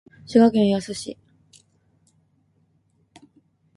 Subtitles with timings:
[0.25, 1.15] 滋賀県野洲市